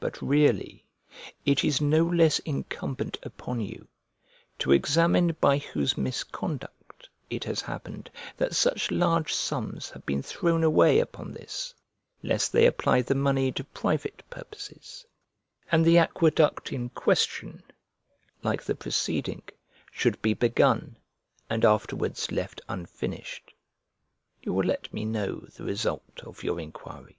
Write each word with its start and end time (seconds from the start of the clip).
But 0.00 0.20
really 0.20 0.84
it 1.46 1.62
is 1.62 1.80
no 1.80 2.04
less 2.04 2.40
incumbent 2.40 3.18
upon 3.22 3.60
you 3.60 3.86
to 4.58 4.72
examine 4.72 5.36
by 5.40 5.58
whose 5.58 5.96
misconduct 5.96 7.08
it 7.30 7.44
has 7.44 7.60
happened 7.60 8.10
that 8.36 8.56
such 8.56 8.90
large 8.90 9.32
sums 9.32 9.90
have 9.90 10.04
been 10.04 10.24
thrown 10.24 10.64
away 10.64 10.98
upon 10.98 11.34
this, 11.34 11.72
lest 12.20 12.50
they 12.52 12.66
apply 12.66 13.02
the 13.02 13.14
money 13.14 13.52
to 13.52 13.62
private 13.62 14.24
purposes, 14.28 15.06
and 15.70 15.84
the 15.84 15.98
aqueduct 15.98 16.72
in 16.72 16.88
question, 16.88 17.62
like 18.42 18.64
the 18.64 18.74
preceding, 18.74 19.42
should 19.92 20.20
be 20.20 20.34
begun, 20.34 20.96
and 21.48 21.64
afterwards 21.64 22.32
left 22.32 22.60
unfinished. 22.68 23.54
You 24.42 24.52
will 24.52 24.66
let 24.66 24.92
me 24.92 25.04
know 25.04 25.46
the 25.54 25.62
result 25.62 26.22
of 26.24 26.42
your 26.42 26.58
inquiry. 26.58 27.18